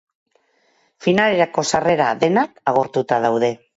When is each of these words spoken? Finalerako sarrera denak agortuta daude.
Finalerako 1.07 1.65
sarrera 1.75 2.07
denak 2.25 2.59
agortuta 2.73 3.21
daude. 3.29 3.57